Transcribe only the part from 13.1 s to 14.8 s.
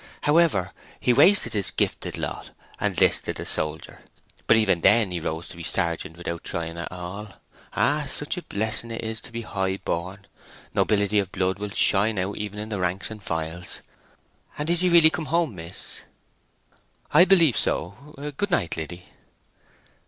and files. And